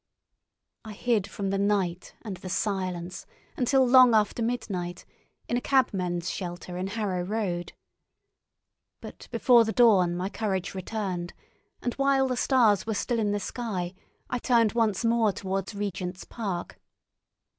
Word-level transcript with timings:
I 0.83 0.93
hid 0.93 1.27
from 1.27 1.51
the 1.51 1.59
night 1.59 2.15
and 2.23 2.37
the 2.37 2.49
silence, 2.49 3.27
until 3.55 3.87
long 3.87 4.15
after 4.15 4.41
midnight, 4.41 5.05
in 5.47 5.57
a 5.57 5.61
cabmen's 5.61 6.27
shelter 6.27 6.75
in 6.75 6.87
Harrow 6.87 7.21
Road. 7.21 7.73
But 8.99 9.27
before 9.29 9.63
the 9.63 9.71
dawn 9.71 10.15
my 10.15 10.27
courage 10.27 10.73
returned, 10.73 11.33
and 11.83 11.93
while 12.01 12.27
the 12.27 12.35
stars 12.35 12.87
were 12.87 12.95
still 12.95 13.19
in 13.19 13.31
the 13.31 13.39
sky 13.39 13.93
I 14.27 14.39
turned 14.39 14.71
once 14.73 15.05
more 15.05 15.31
towards 15.31 15.75
Regent's 15.75 16.23
Park. 16.23 16.81